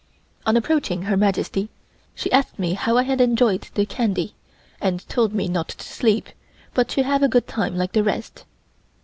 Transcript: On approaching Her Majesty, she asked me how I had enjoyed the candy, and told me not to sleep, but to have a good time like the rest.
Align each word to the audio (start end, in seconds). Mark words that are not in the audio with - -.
On 0.47 0.57
approaching 0.57 1.03
Her 1.03 1.15
Majesty, 1.15 1.69
she 2.15 2.31
asked 2.31 2.57
me 2.57 2.73
how 2.73 2.97
I 2.97 3.03
had 3.03 3.21
enjoyed 3.21 3.67
the 3.75 3.85
candy, 3.85 4.33
and 4.81 5.07
told 5.07 5.31
me 5.31 5.47
not 5.47 5.67
to 5.67 5.85
sleep, 5.85 6.29
but 6.73 6.87
to 6.87 7.03
have 7.03 7.21
a 7.21 7.27
good 7.29 7.45
time 7.47 7.77
like 7.77 7.91
the 7.91 8.01
rest. 8.03 8.45